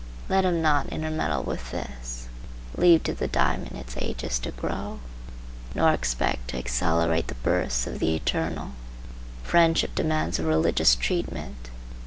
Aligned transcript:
Let 0.29 0.45
him 0.45 0.63
not 0.63 0.89
intermeddle 0.89 1.43
with 1.43 1.69
this. 1.69 2.27
Leave 2.75 3.03
to 3.03 3.13
the 3.13 3.27
diamond 3.27 3.73
its 3.77 3.95
ages 4.01 4.39
to 4.39 4.49
grow, 4.49 4.99
nor 5.75 5.91
expect 5.93 6.47
to 6.47 6.57
accelerate 6.57 7.27
the 7.27 7.35
births 7.35 7.85
of 7.85 7.99
the 7.99 8.15
eternal. 8.15 8.71
Friendship 9.43 9.93
demands 9.93 10.39
a 10.39 10.43
religious 10.43 10.95
treatment. 10.95 11.69